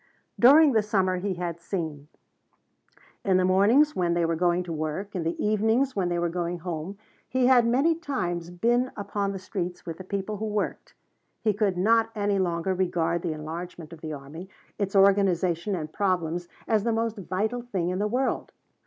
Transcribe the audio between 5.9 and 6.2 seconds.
when they